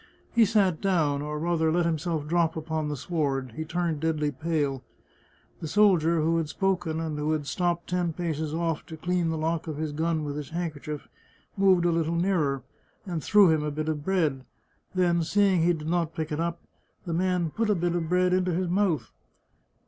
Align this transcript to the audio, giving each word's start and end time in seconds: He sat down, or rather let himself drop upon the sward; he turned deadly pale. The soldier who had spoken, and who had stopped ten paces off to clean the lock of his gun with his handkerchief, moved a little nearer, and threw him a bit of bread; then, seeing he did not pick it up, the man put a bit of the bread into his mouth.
He 0.33 0.45
sat 0.45 0.81
down, 0.81 1.21
or 1.21 1.37
rather 1.37 1.71
let 1.71 1.85
himself 1.85 2.25
drop 2.27 2.55
upon 2.55 2.89
the 2.89 2.97
sward; 2.97 3.51
he 3.55 3.63
turned 3.63 3.99
deadly 3.99 4.31
pale. 4.31 4.83
The 5.59 5.67
soldier 5.67 6.21
who 6.21 6.37
had 6.37 6.49
spoken, 6.49 6.99
and 6.99 7.19
who 7.19 7.33
had 7.33 7.45
stopped 7.45 7.87
ten 7.91 8.11
paces 8.11 8.51
off 8.51 8.83
to 8.87 8.97
clean 8.97 9.29
the 9.29 9.37
lock 9.37 9.67
of 9.67 9.77
his 9.77 9.91
gun 9.91 10.23
with 10.23 10.37
his 10.37 10.49
handkerchief, 10.49 11.07
moved 11.55 11.85
a 11.85 11.91
little 11.91 12.15
nearer, 12.15 12.63
and 13.05 13.23
threw 13.23 13.51
him 13.51 13.61
a 13.61 13.69
bit 13.69 13.89
of 13.89 14.03
bread; 14.03 14.43
then, 14.95 15.21
seeing 15.23 15.61
he 15.61 15.71
did 15.73 15.87
not 15.87 16.15
pick 16.15 16.31
it 16.31 16.39
up, 16.39 16.59
the 17.05 17.13
man 17.13 17.51
put 17.51 17.69
a 17.69 17.75
bit 17.75 17.93
of 17.93 18.01
the 18.01 18.07
bread 18.07 18.33
into 18.33 18.51
his 18.51 18.67
mouth. 18.69 19.11